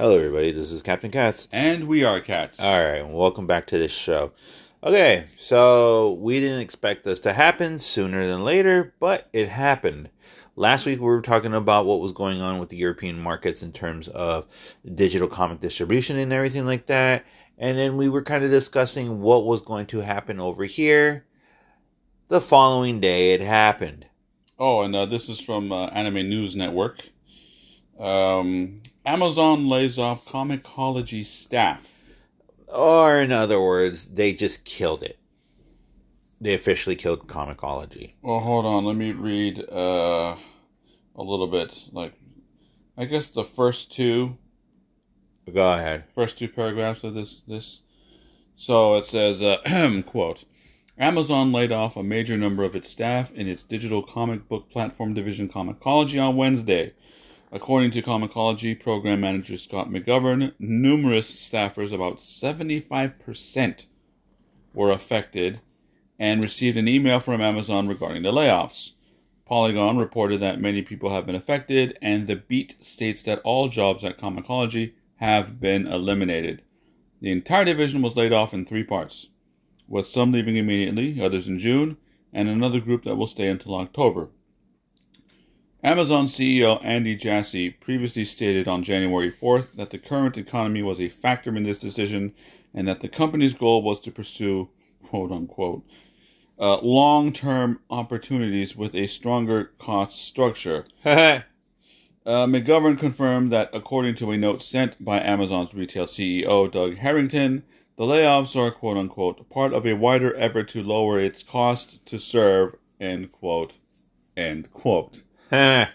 [0.00, 0.50] Hello, everybody.
[0.50, 1.46] This is Captain Katz.
[1.52, 2.58] And we are cats.
[2.58, 4.32] All right, welcome back to this show.
[4.82, 10.08] Okay, so we didn't expect this to happen sooner than later, but it happened.
[10.56, 13.72] Last week we were talking about what was going on with the European markets in
[13.72, 14.46] terms of
[14.94, 17.26] digital comic distribution and everything like that.
[17.58, 21.26] And then we were kind of discussing what was going to happen over here.
[22.28, 24.06] The following day it happened.
[24.58, 27.10] Oh, and uh, this is from uh, Anime News Network.
[27.98, 31.94] Um, Amazon lays off Comixology staff.
[32.68, 35.18] Or, in other words, they just killed it.
[36.40, 38.14] They officially killed Comixology.
[38.22, 38.84] Well, hold on.
[38.84, 40.36] Let me read uh,
[41.16, 41.88] a little bit.
[41.92, 42.14] Like,
[42.96, 44.36] I guess the first two,
[45.52, 46.04] Go ahead.
[46.14, 47.40] first two paragraphs of this.
[47.40, 47.82] This.
[48.54, 50.44] So it says, uh, "quote."
[50.98, 55.14] Amazon laid off a major number of its staff in its digital comic book platform
[55.14, 56.92] division Comixology on Wednesday.
[57.52, 63.86] According to Comixology program manager Scott McGovern, numerous staffers, about 75%,
[64.72, 65.60] were affected
[66.16, 68.92] and received an email from Amazon regarding the layoffs.
[69.46, 74.04] Polygon reported that many people have been affected, and The Beat states that all jobs
[74.04, 76.62] at Comixology have been eliminated.
[77.20, 79.30] The entire division was laid off in three parts,
[79.88, 81.96] with some leaving immediately, others in June,
[82.32, 84.28] and another group that will stay until October.
[85.82, 91.08] Amazon CEO Andy Jassy previously stated on January 4th that the current economy was a
[91.08, 92.34] factor in this decision
[92.74, 94.68] and that the company's goal was to pursue,
[95.02, 95.82] quote unquote,
[96.58, 100.84] uh, long term opportunities with a stronger cost structure.
[102.26, 107.64] Uh, McGovern confirmed that, according to a note sent by Amazon's retail CEO Doug Herrington,
[107.96, 112.18] the layoffs are "quote unquote" part of a wider effort to lower its cost to
[112.18, 112.76] serve.
[113.00, 113.78] End quote.
[114.36, 115.22] End quote.
[115.50, 115.86] Uh,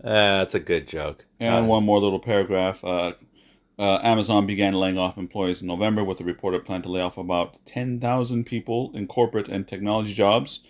[0.00, 1.26] that's a good joke.
[1.40, 2.84] And one more little paragraph.
[2.84, 3.12] Uh,
[3.78, 7.16] uh, Amazon began laying off employees in November with a reported plan to lay off
[7.16, 10.60] about 10,000 people in corporate and technology jobs.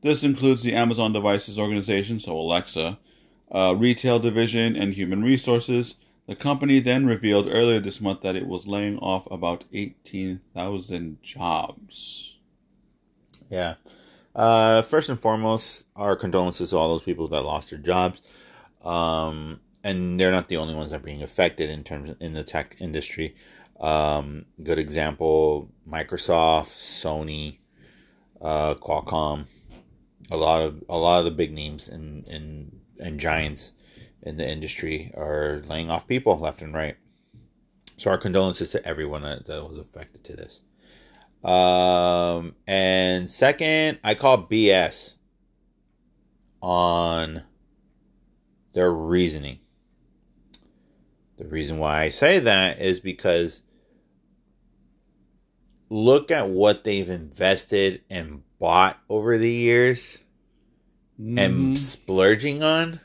[0.00, 2.98] This includes the Amazon Devices Organization, so Alexa,
[3.52, 5.96] uh, retail division, and human resources.
[6.26, 12.38] The company then revealed earlier this month that it was laying off about 18,000 jobs.
[13.50, 13.74] Yeah.
[14.34, 18.20] Uh, first and foremost, our condolences to all those people that lost their jobs.
[18.82, 22.32] Um, and they're not the only ones that are being affected in terms of, in
[22.32, 23.36] the tech industry.
[23.80, 27.58] Um, good example: Microsoft, Sony,
[28.40, 29.46] uh, Qualcomm.
[30.30, 33.72] A lot of a lot of the big names and and and giants
[34.22, 36.96] in the industry are laying off people left and right.
[37.96, 40.62] So our condolences to everyone that, that was affected to this.
[41.44, 45.16] Um, and second, I call BS
[46.62, 47.42] on
[48.72, 49.58] their reasoning.
[51.36, 53.62] The reason why I say that is because
[55.90, 60.18] look at what they've invested and bought over the years
[61.20, 61.38] Mm-hmm.
[61.38, 62.98] and splurging on.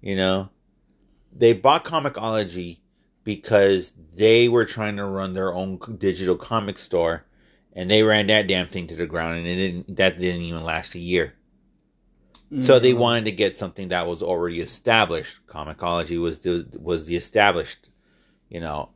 [0.00, 0.48] You know,
[1.30, 2.78] they bought Comixology
[3.24, 7.26] because they were trying to run their own digital comic store,
[7.72, 9.96] and they ran that damn thing to the ground, and it didn't.
[9.96, 11.34] That didn't even last a year.
[12.58, 13.00] So they mm-hmm.
[13.00, 15.38] wanted to get something that was already established.
[15.46, 17.88] comixology was the, was the established,
[18.48, 18.90] you know,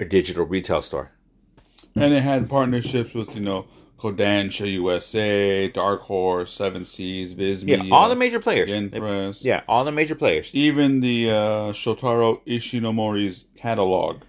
[0.00, 1.12] a digital retail store.
[1.94, 3.66] And it had partnerships with, you know,
[4.02, 8.68] Kodansha USA, Dark Horse, Seven Seas, Viz Yeah, all the major players.
[8.68, 10.50] Gen They- yeah, all the major players.
[10.52, 14.22] Even the uh, Shotaro Ishinomori's catalog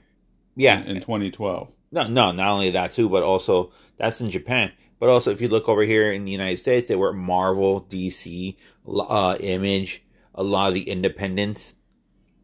[0.56, 1.74] Yeah, in 2012.
[1.92, 4.72] No, no, not only that too, but also that's in Japan.
[5.00, 8.56] But also, if you look over here in the United States, they were Marvel, DC,
[8.88, 11.74] uh, Image, a lot of the independents,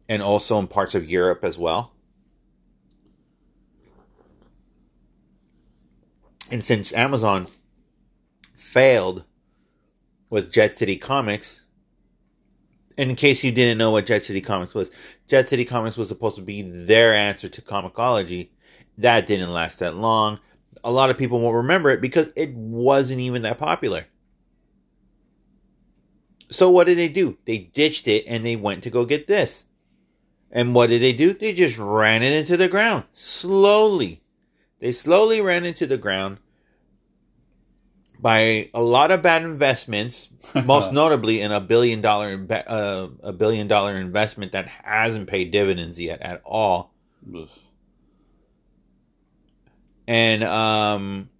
[0.08, 1.94] and also in parts of Europe as well.
[6.50, 7.46] And since Amazon
[8.54, 9.24] failed
[10.28, 11.64] with Jet City Comics,
[12.96, 14.90] in case you didn't know what Jet City Comics was,
[15.28, 18.50] Jet City Comics was supposed to be their answer to comixology.
[18.98, 20.40] That didn't last that long.
[20.82, 24.06] A lot of people won't remember it because it wasn't even that popular.
[26.50, 27.38] So what did they do?
[27.44, 29.66] They ditched it and they went to go get this.
[30.50, 31.32] And what did they do?
[31.32, 34.20] They just ran it into the ground slowly.
[34.80, 36.38] They slowly ran into the ground
[38.18, 40.28] by a lot of bad investments,
[40.64, 45.98] most notably in a billion dollar uh, a billion dollar investment that hasn't paid dividends
[45.98, 46.94] yet at all.
[47.34, 47.48] Ugh.
[50.06, 51.30] And um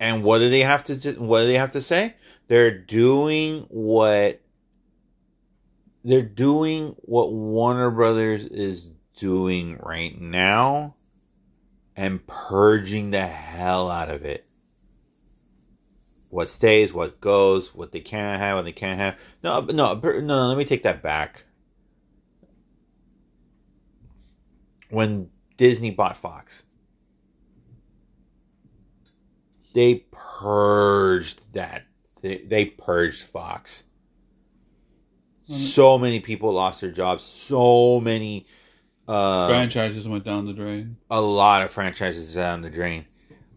[0.00, 2.14] and what do they have to what do they have to say?
[2.48, 4.40] They're doing what
[6.04, 10.94] they're doing what Warner Brothers is doing right now
[11.98, 14.46] and purging the hell out of it.
[16.28, 19.18] What stays, what goes, what they can have, what they can't have.
[19.42, 21.44] No, no, no, no, let me take that back.
[24.90, 26.62] When Disney bought Fox,
[29.74, 31.84] they purged that.
[32.22, 33.82] They, they purged Fox.
[35.48, 35.54] Mm-hmm.
[35.54, 37.24] So many people lost their jobs.
[37.24, 38.46] So many
[39.08, 40.96] uh, Franchises went down the drain.
[41.10, 43.06] a lot of franchises down the drain.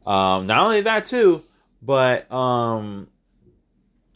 [0.08, 1.44] Um, not only that too,
[1.82, 3.08] but um,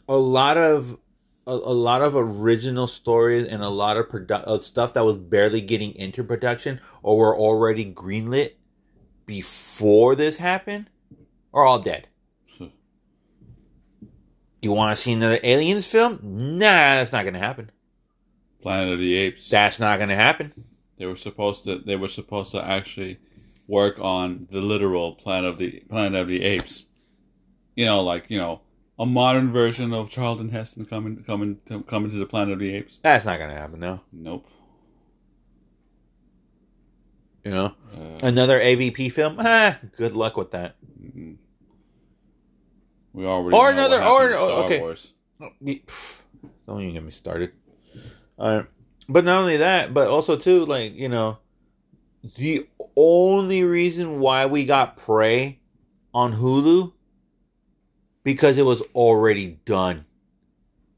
[0.08, 0.98] a lot of
[1.46, 5.16] a, a lot of original stories and a lot of produ- of stuff that was
[5.18, 8.52] barely getting into production or were already greenlit
[9.26, 10.88] before this happened
[11.54, 12.08] are all dead.
[14.62, 16.18] You want to see another Aliens film?
[16.22, 17.70] Nah, that's not going to happen.
[18.62, 19.48] Planet of the Apes.
[19.48, 20.52] That's not going to happen.
[20.98, 21.78] They were supposed to.
[21.78, 23.18] They were supposed to actually
[23.68, 26.86] work on the literal Planet of the Planet of the Apes.
[27.74, 28.60] You know, like you know,
[28.98, 32.74] a modern version of Charlton Heston coming coming to, coming to the Planet of the
[32.74, 32.98] Apes.
[33.02, 34.00] That's not going to happen, though.
[34.12, 34.46] Nope.
[37.44, 39.36] You know, Uh, another AVP film.
[39.40, 40.74] Ah, good luck with that.
[43.12, 44.32] we already Or know another- or-
[44.64, 44.80] okay.
[44.80, 45.12] Wars.
[45.40, 45.50] Oh,
[46.66, 47.52] Don't even get me started.
[48.38, 48.62] Uh,
[49.08, 51.38] but not only that, but also too, like you know,
[52.36, 52.66] the
[52.96, 55.60] only reason why we got Prey
[56.12, 56.92] on Hulu
[58.26, 60.04] because it was already done.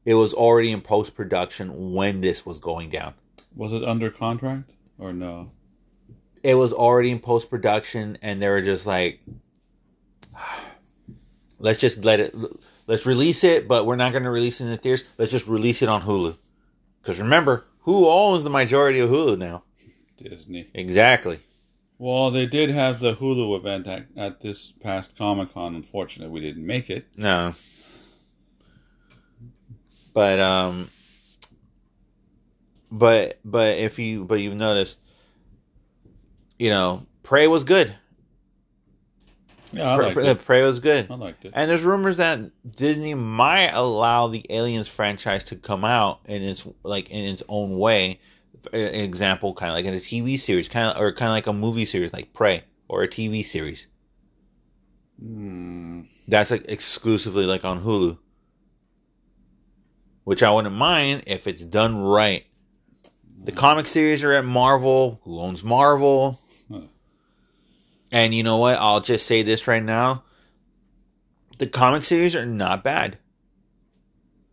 [0.03, 3.13] It was already in post production when this was going down.
[3.55, 5.51] Was it under contract or no?
[6.41, 9.19] It was already in post production, and they were just like,
[11.59, 12.35] "Let's just let it.
[12.87, 15.03] Let's release it, but we're not going to release it in the theaters.
[15.19, 16.35] Let's just release it on Hulu."
[17.01, 19.63] Because remember, who owns the majority of Hulu now?
[20.15, 20.69] Disney.
[20.75, 21.39] Exactly.
[21.97, 25.73] Well, they did have the Hulu event at, at this past Comic Con.
[25.73, 27.07] Unfortunately, we didn't make it.
[27.17, 27.55] No.
[30.13, 30.89] But um
[32.91, 34.99] but but if you but you've noticed
[36.59, 37.95] you know, Prey was good.
[39.71, 40.45] Yeah, I Prey, liked Prey, it.
[40.45, 41.11] Prey was good.
[41.11, 41.51] I liked it.
[41.55, 42.39] And there's rumors that
[42.75, 47.77] Disney might allow the Aliens franchise to come out in its like in its own
[47.77, 48.19] way.
[48.73, 51.47] An example, kind of like in a TV series, kind of or kind of like
[51.47, 53.87] a movie series, like Prey, or a TV series.
[55.19, 56.01] Hmm.
[56.27, 58.17] That's like exclusively like on Hulu,
[60.23, 62.45] which I wouldn't mind if it's done right.
[63.41, 65.21] The comic series are at Marvel.
[65.23, 66.41] Who owns Marvel?
[68.11, 68.77] And you know what?
[68.79, 70.23] I'll just say this right now.
[71.59, 73.17] The comic series are not bad.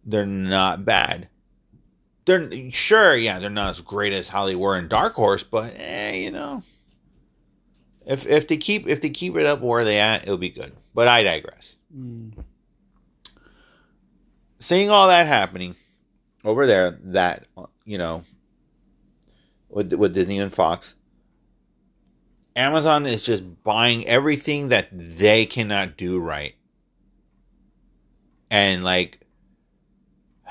[0.05, 1.29] They're not bad.
[2.27, 5.75] They're sure, yeah, they're not as great as how they were in Dark Horse, but
[5.77, 6.63] eh, you know.
[8.05, 10.73] If if they keep if they keep it up where they at, it'll be good.
[10.95, 11.77] But I digress.
[11.93, 12.31] Hmm.
[14.59, 15.77] Seeing all that happening
[16.45, 17.47] over there, that
[17.85, 18.25] you know,
[19.69, 20.96] with with Disney and Fox,
[22.57, 26.55] Amazon is just buying everything that they cannot do right.
[28.51, 29.21] And like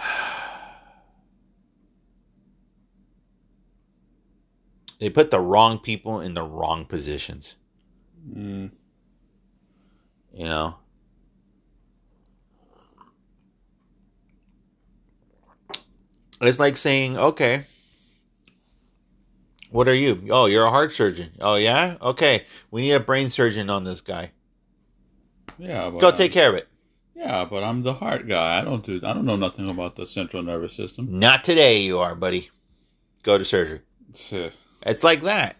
[5.00, 7.56] they put the wrong people in the wrong positions,
[8.31, 8.68] Hmm.
[10.33, 10.76] you know.
[16.42, 17.64] It's like saying, okay,
[19.75, 20.23] what are you?
[20.29, 21.31] Oh, you're a heart surgeon.
[21.39, 21.97] Oh, yeah?
[22.01, 24.31] Okay, we need a brain surgeon on this guy.
[25.57, 26.67] Yeah, but Go I'm- take care of it.
[27.15, 28.59] Yeah, but I'm the heart guy.
[28.59, 28.97] I don't do.
[29.03, 31.07] I don't know nothing about the central nervous system.
[31.17, 32.49] Not today, you are, buddy.
[33.23, 33.81] Go to surgery.
[34.83, 35.55] It's like that.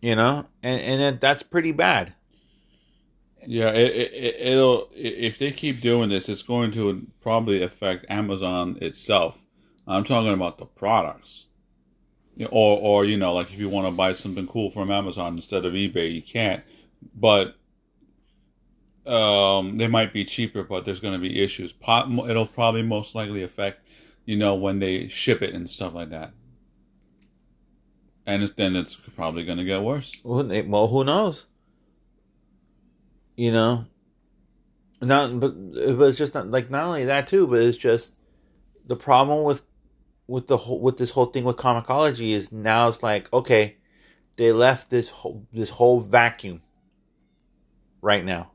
[0.00, 0.46] You know?
[0.62, 2.14] And and it, that's pretty bad.
[3.46, 8.06] Yeah, it, it, it- it'll if they keep doing this, it's going to probably affect
[8.08, 9.43] Amazon itself.
[9.86, 11.46] I'm talking about the products,
[12.50, 15.64] or or you know, like if you want to buy something cool from Amazon instead
[15.64, 16.64] of eBay, you can't.
[17.14, 17.56] But
[19.06, 21.74] um, they might be cheaper, but there's going to be issues.
[21.82, 23.86] It'll probably most likely affect,
[24.24, 26.32] you know, when they ship it and stuff like that.
[28.26, 30.18] And it's, then it's probably going to get worse.
[30.24, 31.46] Well, who knows?
[33.36, 33.86] You know?
[35.02, 38.18] Not but but it's just not like not only that too, but it's just
[38.86, 39.60] the problem with
[40.26, 43.76] with the whole with this whole thing with comixology is now it's like okay,
[44.36, 46.62] they left this whole this whole vacuum
[48.00, 48.50] right now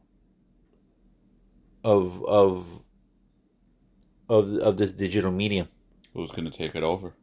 [1.83, 2.81] of of
[4.29, 5.67] of of this digital medium.
[6.13, 7.13] Who's going to take it over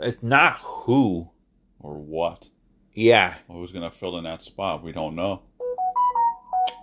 [0.00, 1.30] It's not who.
[1.78, 2.50] or what?
[2.92, 4.82] Yeah, Who's going to fill in that spot?
[4.82, 5.42] We don't know.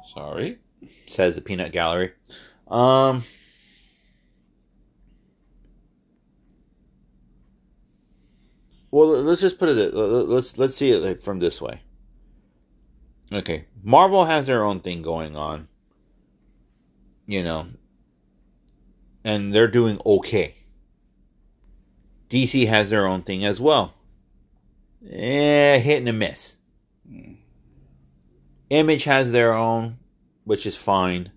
[0.04, 0.60] Sorry.
[1.06, 2.14] says the peanut gallery.
[2.68, 3.24] Um
[8.98, 11.82] Well, let's just put it let's let's see it like from this way.
[13.32, 15.68] Okay, Marvel has their own thing going on.
[17.28, 17.68] You know,
[19.24, 20.56] and they're doing okay.
[22.30, 23.94] DC has their own thing as well.
[25.08, 26.58] Eh, hit and a miss.
[28.72, 30.00] Image has their own,
[30.44, 31.32] which is fine.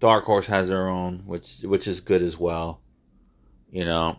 [0.00, 2.80] Dark Horse has their own, which which is good as well.
[3.70, 4.16] You know.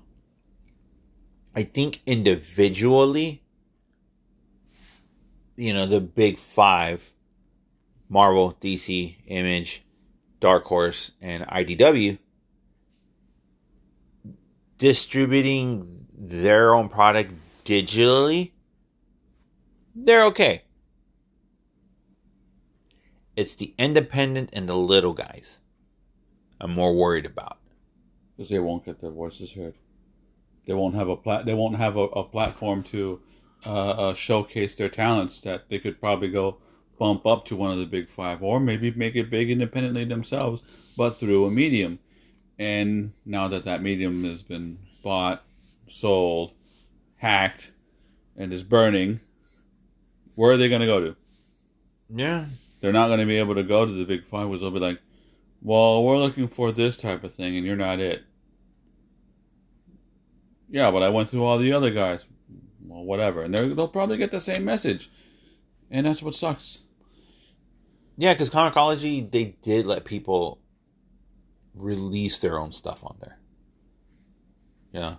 [1.56, 3.44] I think individually,
[5.56, 7.12] you know, the big five
[8.08, 9.84] Marvel, DC, Image,
[10.40, 12.18] Dark Horse, and IDW
[14.78, 17.34] distributing their own product
[17.66, 18.52] digitally,
[19.94, 20.64] they're okay.
[23.36, 25.60] It's the independent and the little guys
[26.60, 27.58] I'm more worried about.
[28.36, 29.76] Because they won't get their voices heard.
[30.66, 31.46] They won't have a plat.
[31.46, 33.22] They won't have a, a platform to
[33.66, 36.58] uh, uh, showcase their talents that they could probably go
[36.98, 40.62] bump up to one of the big five, or maybe make it big independently themselves,
[40.98, 42.00] but through a medium.
[42.58, 45.44] And now that that medium has been bought,
[45.88, 46.52] sold,
[47.18, 47.72] hacked,
[48.36, 49.22] and is burning,
[50.36, 51.16] where are they going to go to?
[52.10, 52.46] Yeah.
[52.82, 54.80] They're not going to be able to go to the big five, which they'll be
[54.80, 55.00] like,
[55.62, 58.24] well, we're looking for this type of thing, and you're not it.
[60.70, 62.28] Yeah, but I went through all the other guys.
[62.82, 63.44] Well, whatever.
[63.44, 65.10] And they'll probably get the same message.
[65.90, 66.80] And that's what sucks.
[68.18, 70.60] Yeah, because Comixology, they did let people
[71.74, 73.40] release their own stuff on there.
[74.92, 75.16] Yeah.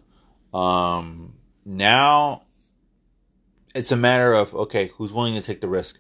[0.53, 2.43] Um, now
[3.75, 5.99] it's a matter of okay, who's willing to take the risk?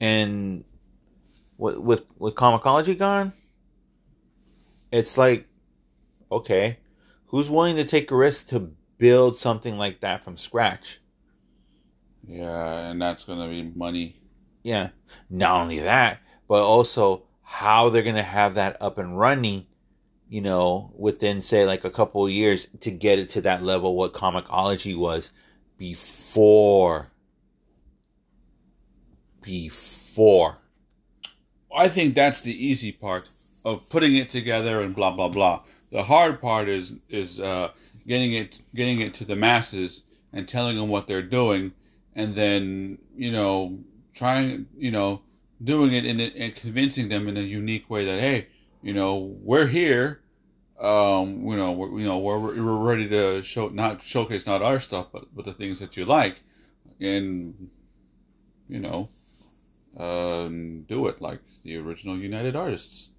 [0.00, 0.64] And
[1.56, 3.32] with with with Comixology gone,
[4.94, 5.48] it's like
[6.30, 6.78] okay,
[7.26, 11.00] who's willing to take a risk to build something like that from scratch?
[12.26, 14.20] Yeah, and that's going to be money.
[14.62, 14.90] Yeah.
[15.30, 19.66] Not only that, but also how they're going to have that up and running,
[20.28, 23.94] you know, within, say, like a couple of years to get it to that level
[23.94, 25.30] what Comixology was
[25.76, 27.10] before.
[29.42, 30.58] Before.
[31.76, 33.28] I think that's the easy part
[33.64, 35.62] of putting it together and blah blah blah.
[35.90, 37.70] The hard part is is uh,
[38.06, 41.72] getting it getting it to the masses and telling them what they're doing,
[42.14, 43.78] and then you know
[44.12, 45.22] trying you know
[45.62, 48.48] doing it and convincing them in a unique way that hey
[48.82, 50.20] you know we're here,
[50.78, 54.78] um, you know we're, you know we're we're ready to show not showcase not our
[54.78, 56.42] stuff but but the things that you like,
[57.00, 57.70] and
[58.68, 59.08] you know
[59.96, 63.13] um, do it like the original United Artists.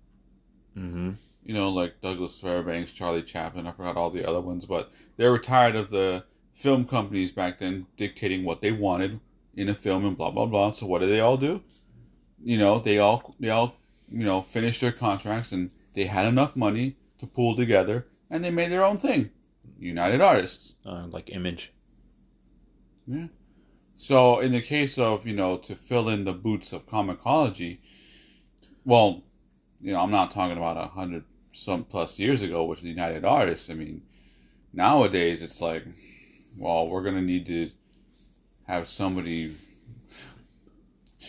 [0.78, 1.12] Mm-hmm.
[1.44, 3.68] You know, like Douglas Fairbanks, Charlie Chaplin.
[3.68, 7.60] I forgot all the other ones, but they were tired of the film companies back
[7.60, 9.20] then dictating what they wanted
[9.56, 10.72] in a film and blah blah blah.
[10.72, 11.64] So what did they all do?
[12.44, 13.78] You know, they all they all
[14.10, 18.52] you know finished their contracts and they had enough money to pool together and they
[18.52, 19.32] made their own thing.
[19.78, 20.76] United Artists.
[20.86, 21.74] Uh, like Image.
[23.08, 23.28] Yeah.
[23.96, 27.80] So in the case of, you know, to fill in the boots of comixology,
[28.84, 29.24] well,
[29.82, 33.24] you know, I'm not talking about a hundred some plus years ago with the United
[33.24, 33.70] Artists.
[33.70, 34.02] I mean,
[34.74, 35.86] nowadays it's like,
[36.58, 37.70] well, we're gonna need to
[38.68, 39.54] have somebody.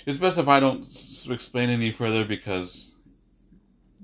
[0.06, 2.94] It's best if I don't s- explain any further because,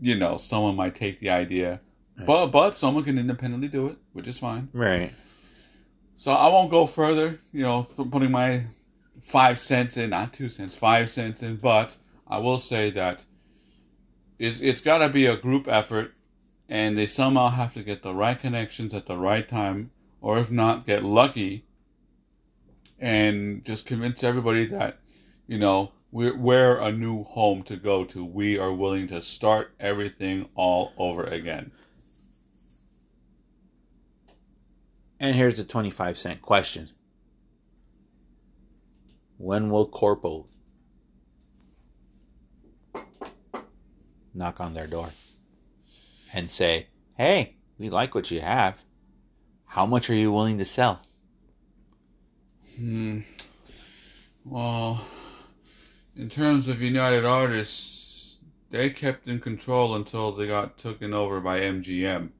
[0.00, 1.80] you know, someone might take the idea,
[2.26, 4.68] but but someone can independently do it, which is fine.
[4.72, 5.12] Right.
[6.14, 8.64] So I won't go further, you know, th- putting my
[9.20, 11.96] five cents in, not two cents, five cents in, but
[12.28, 13.24] I will say that
[14.42, 16.14] it's, it's got to be a group effort
[16.68, 20.50] and they somehow have to get the right connections at the right time, or if
[20.50, 21.64] not, get lucky
[22.98, 24.98] and just convince everybody that,
[25.46, 28.24] you know, we're, we're a new home to go to.
[28.24, 31.70] We are willing to start everything all over again.
[35.20, 36.90] And here's the 25 cent question
[39.36, 40.48] When will Corpo
[44.34, 45.10] knock on their door
[46.32, 48.84] and say, Hey, we like what you have.
[49.66, 51.02] How much are you willing to sell?
[52.76, 53.20] Hmm.
[54.44, 55.04] Well,
[56.16, 58.38] in terms of United Artists,
[58.70, 62.30] they kept in control until they got taken over by MGM.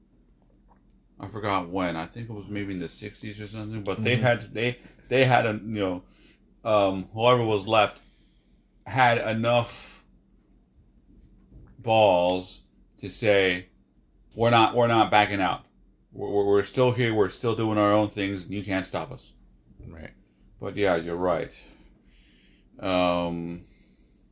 [1.19, 1.95] I forgot when.
[1.95, 3.83] I think it was maybe in the '60s or something.
[3.83, 6.03] But they had they they had a you know,
[6.65, 8.01] um, whoever was left
[8.85, 9.92] had enough
[11.83, 12.63] balls
[12.97, 13.67] to say,
[14.35, 15.65] we're not we're not backing out.
[16.11, 17.13] We're, we're- still here.
[17.13, 19.33] We're still doing our own things, and you can't stop us.
[19.87, 20.11] Right.
[20.59, 21.53] But yeah, you're right.
[22.79, 23.65] Um,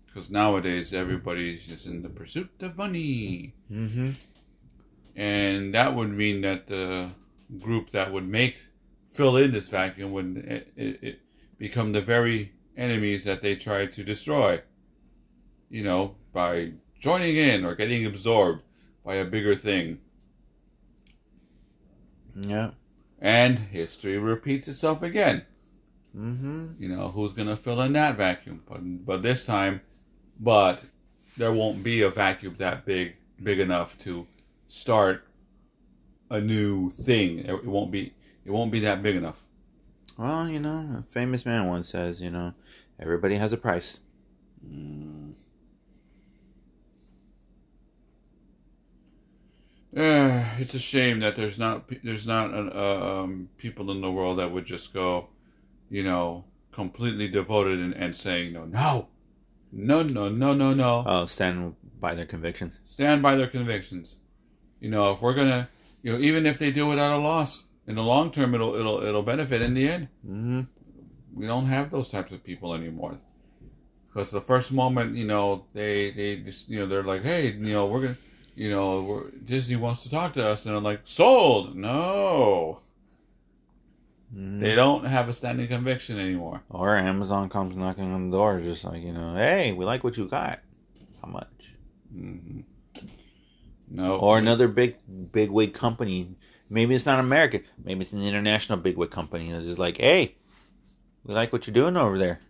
[0.05, 4.09] because nowadays everybody's just in the pursuit of money, Mm-hmm.
[5.15, 7.11] and that would mean that the
[7.59, 8.57] group that would make
[9.09, 11.19] fill in this vacuum would it, it, it
[11.57, 14.61] become the very enemies that they try to destroy.
[15.69, 18.61] You know, by joining in or getting absorbed
[19.03, 19.99] by a bigger thing,
[22.35, 22.71] Yeah.
[23.19, 25.45] and history repeats itself again.
[26.15, 26.71] Mm-hmm.
[26.77, 29.79] you know who's gonna fill in that vacuum but but this time
[30.37, 30.83] but
[31.37, 34.27] there won't be a vacuum that big big enough to
[34.67, 35.25] start
[36.29, 39.45] a new thing it it won't be it won't be that big enough
[40.17, 42.53] Well, you know, a famous man once says, you know,
[42.99, 44.01] everybody has a price.
[44.65, 45.20] Eh,
[49.93, 54.51] it's a shame that there's not there's not uh, um, people in the world that
[54.51, 55.27] would just go
[55.89, 59.07] you know completely devoted and, and saying no no
[59.71, 62.79] no no no no no Oh, stand by their convictions.
[62.85, 64.19] stand by their convictions.
[64.79, 65.69] You know, if we're gonna,
[66.01, 68.73] you know, even if they do it at a loss, in the long term, it'll
[68.75, 70.07] it'll it'll benefit in the end.
[70.27, 70.61] Mm-hmm.
[71.35, 73.17] We don't have those types of people anymore,
[74.07, 77.73] because the first moment, you know, they they just you know they're like, hey, you
[77.73, 78.17] know, we're gonna,
[78.61, 81.75] you know, Disney wants to talk to us, and I'm like, sold.
[81.75, 82.81] No,
[84.31, 84.59] mm-hmm.
[84.59, 86.61] they don't have a standing conviction anymore.
[86.69, 90.15] Or Amazon comes knocking on the door, just like, you know, hey, we like what
[90.15, 90.59] you got.
[91.23, 91.73] How much?
[92.15, 92.59] Mm-hmm.
[93.89, 94.97] No, Or another big,
[95.31, 96.35] big wig company.
[96.69, 97.63] Maybe it's not American.
[97.83, 100.35] Maybe it's an international big wig company that's just like, hey,
[101.23, 102.41] we like what you're doing over there.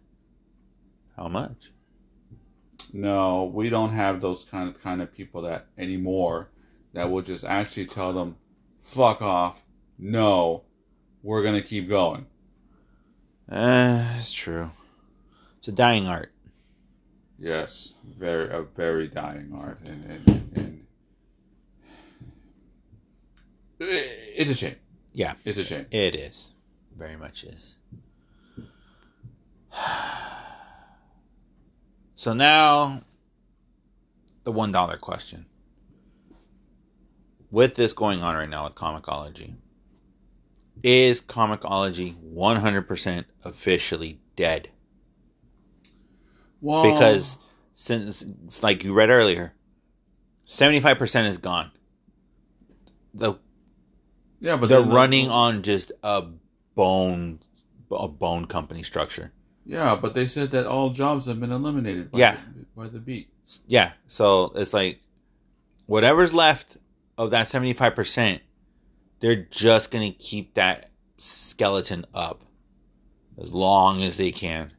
[1.16, 1.72] How much?
[2.94, 6.50] No, we don't have those kind of kind of people that anymore
[6.94, 8.36] that will just actually tell them,
[8.82, 9.64] "Fuck off."
[9.98, 10.64] No,
[11.24, 12.26] we're gonna keep going.
[13.50, 14.72] Uh, it's true.
[15.60, 16.34] It's a dying art.
[17.40, 20.86] Yes, very a very dying art, and and, and, and
[23.80, 24.76] it's a shame.
[25.14, 25.86] Yeah, It's a shame.
[25.92, 26.52] it is.
[26.96, 27.78] Very much is.
[32.22, 33.02] So now,
[34.44, 35.48] the $1 question.
[37.50, 39.56] With this going on right now with Comixology,
[40.84, 44.70] is Comixology 100% officially dead?
[46.62, 47.40] Well, because
[47.74, 49.56] since it's like you read earlier
[50.46, 51.72] 75% is gone
[53.16, 53.34] the,
[54.40, 56.26] yeah, but they're then the- running on just a
[56.76, 57.40] bone
[57.90, 59.32] a bone company structure
[59.66, 62.12] Yeah, but they said that all jobs have been eliminated.
[62.12, 62.38] By Yeah.
[62.56, 63.30] the, by the beat.
[63.68, 65.02] yeah so it's like
[65.86, 66.78] whatever's left
[67.18, 68.40] of that 75%
[69.20, 72.44] they're just going to keep that skeleton up
[73.42, 74.72] as long as they can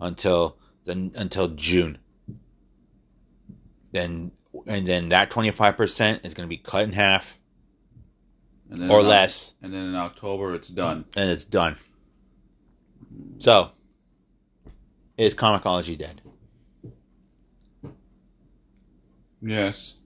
[0.00, 1.98] until then until June
[3.92, 4.30] then
[4.66, 7.38] and then that 25% is going to be cut in half
[8.70, 11.04] And then or in less And then in October, it's done.
[11.16, 11.76] and it's done.
[13.38, 13.72] So,
[15.16, 16.20] is Comixology dead?
[19.40, 19.96] Yes.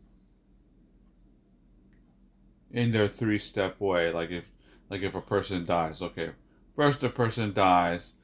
[2.71, 4.51] In their three step way, like if
[4.89, 6.31] like if a person dies, okay.
[6.77, 8.15] First a person dies,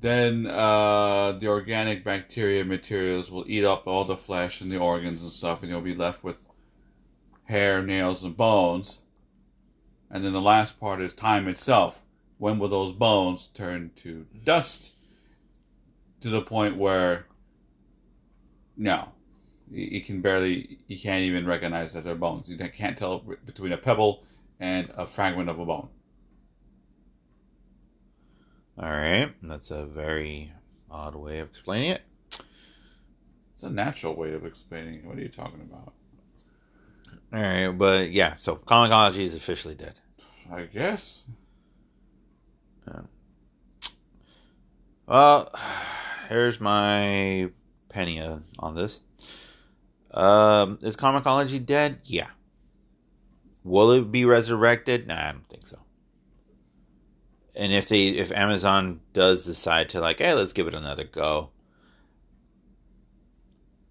[0.00, 5.22] then uh, the organic bacteria materials will eat up all the flesh and the organs
[5.22, 6.46] and stuff, and you'll be left with
[7.44, 9.00] hair, nails, and bones.
[10.10, 12.02] And then the last part is time itself.
[12.38, 14.92] When will those bones turn to dust?
[16.22, 17.26] To the point where,
[18.76, 19.08] no,
[19.70, 22.48] you can barely, you can't even recognize that they're bones.
[22.48, 24.24] You can't tell between a pebble
[24.58, 25.88] and a fragment of a bone.
[28.78, 30.52] All right, that's a very
[30.90, 32.02] odd way of explaining it.
[33.54, 34.96] It's a natural way of explaining.
[34.96, 35.04] it.
[35.04, 35.94] What are you talking about?
[37.32, 39.94] All right, but yeah, so Comixology is officially dead.
[40.52, 41.24] I guess.
[42.86, 43.00] Yeah.
[45.06, 45.50] Well,
[46.28, 47.50] here's my
[47.88, 49.00] penny uh, on this.
[50.12, 52.00] Um, is Comixology dead?
[52.04, 52.28] Yeah.
[53.64, 55.06] Will it be resurrected?
[55.06, 55.78] Nah, I don't think so.
[57.54, 61.50] And if they, if Amazon does decide to like, hey, let's give it another go,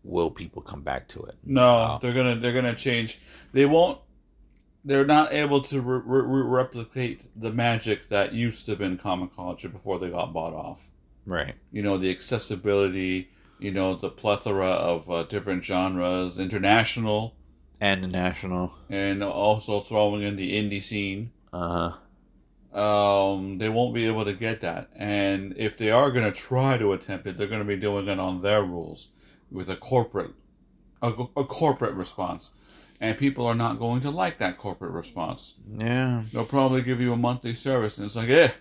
[0.03, 1.35] will people come back to it?
[1.43, 3.19] No, they're gonna they're gonna change.
[3.53, 3.99] They won't.
[4.85, 9.71] They're not able to re- re- replicate the magic that used to have been comixology
[9.71, 10.87] before they got bought off.
[11.25, 11.55] Right.
[11.71, 13.29] You know the accessibility.
[13.59, 17.35] You know the plethora of uh, different genres, international,
[17.79, 18.75] And national.
[18.89, 21.31] and also throwing in the indie scene.
[21.53, 21.91] Uh
[22.73, 22.79] huh.
[22.79, 24.89] um, they won't be able to get that.
[24.93, 28.07] And if they are going to try to attempt it, they're going to be doing
[28.09, 29.09] it on their rules
[29.49, 30.31] with a corporate,
[31.01, 32.51] a, a corporate response.
[32.99, 35.53] And people are not going to like that corporate response.
[35.69, 36.23] Yeah.
[36.33, 38.51] They'll probably give you a monthly service, and it's like, eh.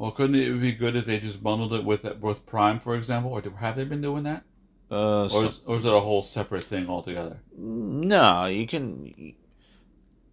[0.00, 3.32] Well, couldn't it be good if they just bundled it with with Prime, for example?
[3.32, 4.44] Or do, have they been doing that?
[4.90, 7.40] Uh, Or is, or is it a whole separate thing altogether?
[7.56, 9.34] no, you can.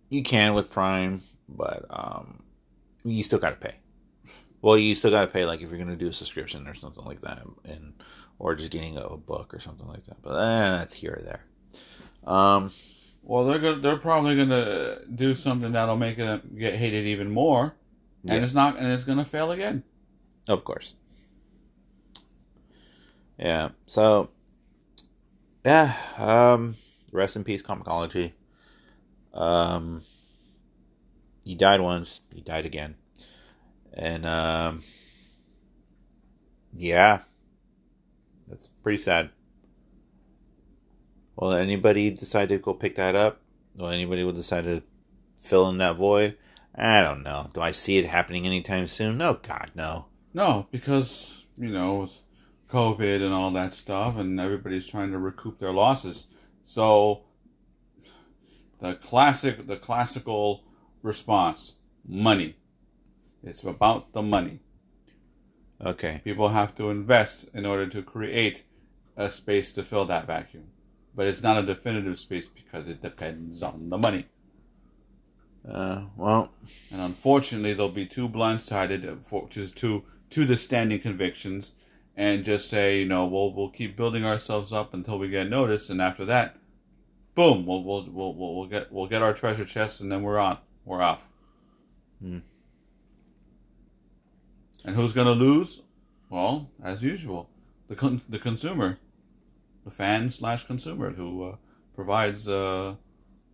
[0.10, 2.44] You can with Prime, but um,
[3.04, 3.76] you still got to pay.
[4.62, 7.04] Well, you still got to pay like if you're gonna do a subscription or something
[7.04, 7.94] like that, and
[8.40, 10.22] or just getting a, a book or something like that.
[10.22, 11.44] But eh, that's here or there.
[12.34, 12.72] Um,
[13.22, 17.30] Well, they're gonna, they're probably going to do something that'll make it get hated even
[17.30, 17.76] more,
[18.28, 18.44] and Yeah.
[18.44, 19.84] it's not, and it's going to fail again.
[20.48, 20.96] Of course.
[23.38, 23.70] Yeah.
[23.86, 24.30] So,
[25.66, 25.94] yeah.
[26.18, 26.76] Um,
[27.12, 28.34] rest in peace, Comixology.
[29.34, 30.02] Um,
[31.44, 32.22] he died once.
[32.34, 32.96] He died again.
[33.94, 34.84] And um,
[36.72, 37.20] yeah,
[38.48, 39.30] that's pretty sad.
[41.36, 43.42] Will anybody decide to go pick that up?
[43.76, 44.82] Will anybody will decide to
[45.40, 46.38] fill in that void?
[46.78, 47.50] I don't know.
[47.54, 49.18] Do I see it happening anytime soon?
[49.18, 50.06] No, God, no.
[50.34, 52.22] No, because you know with
[52.70, 56.28] COVID and all that stuff, and everybody's trying to recoup their losses.
[56.64, 57.24] So
[58.80, 60.64] the classic, the classical
[61.02, 61.76] response:
[62.08, 62.58] money.
[63.44, 64.60] It's about the money.
[65.84, 66.22] Okay.
[66.24, 68.66] People have to invest in order to create
[69.16, 70.66] a space to fill that vacuum.
[71.16, 74.28] But it's not a definitive space because it depends on the money.
[75.70, 76.52] Uh, well,
[76.92, 81.74] And unfortunately, they'll be too blindsided for to to to the standing convictions,
[82.16, 85.90] and just say, you know, we'll we'll keep building ourselves up until we get noticed,
[85.90, 86.58] and after that,
[87.36, 90.40] boom, we'll we'll we'll we'll, we'll get we'll get our treasure chests, and then we're
[90.40, 91.28] on, we're off.
[92.22, 92.40] Hmm.
[94.86, 95.84] And who's gonna lose?
[96.30, 97.50] Well, as usual,
[97.90, 99.00] the con- the consumer,
[99.84, 101.56] the fan slash consumer who uh,
[101.94, 102.96] provides uh,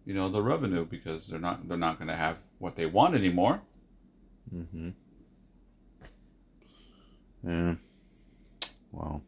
[0.06, 3.16] you know the revenue because they're not they're not going to have what they want
[3.16, 3.62] anymore.
[4.54, 4.90] mm-hmm.
[7.46, 7.76] Yeah.
[8.92, 9.24] Well,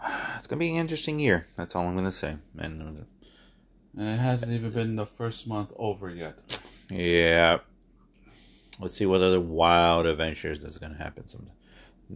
[0.36, 1.46] it's gonna be an interesting year.
[1.56, 2.36] That's all I'm gonna say.
[2.58, 3.02] And uh,
[3.96, 6.60] And it hasn't even been the first month over yet.
[6.90, 7.58] yeah,
[8.80, 11.46] let's see what other wild adventures is gonna happen some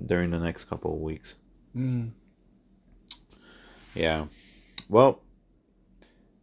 [0.06, 1.34] during the next couple of weeks.
[1.76, 2.12] Mm.
[3.94, 4.26] Yeah.
[4.88, 5.20] Well,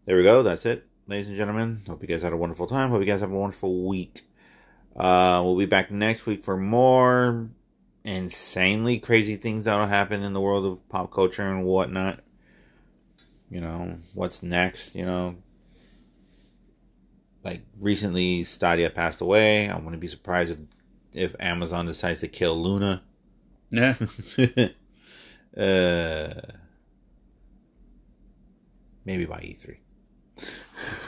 [0.09, 0.41] there we go.
[0.41, 1.83] That's it, ladies and gentlemen.
[1.87, 2.89] Hope you guys had a wonderful time.
[2.89, 4.23] Hope you guys have a wonderful week.
[4.95, 7.47] Uh, we'll be back next week for more
[8.03, 12.21] insanely crazy things that'll happen in the world of pop culture and whatnot.
[13.51, 15.35] You know, what's next, you know.
[17.43, 19.69] Like recently Stadia passed away.
[19.69, 20.59] I wouldn't be surprised if
[21.13, 23.03] if Amazon decides to kill Luna.
[23.69, 23.93] Yeah.
[25.55, 26.41] uh
[29.05, 29.77] maybe by E E3.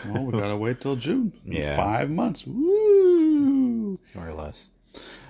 [0.07, 1.33] Well, we gotta wait till June.
[1.45, 1.75] Yeah.
[1.75, 2.45] Five months.
[2.47, 3.99] Woo!
[4.15, 4.69] More or less.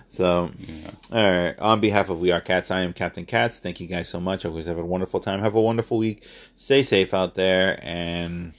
[0.10, 0.92] So, Yeah.
[1.12, 1.60] all right.
[1.60, 3.60] On behalf of We Are Cats, I am Captain Cats.
[3.60, 4.46] Thank you guys so much.
[4.46, 5.40] I guys have a wonderful time.
[5.40, 6.26] Have a wonderful week.
[6.56, 8.54] Stay safe out there and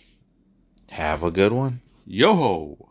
[0.91, 1.81] have a good one.
[2.07, 2.89] Yo ho!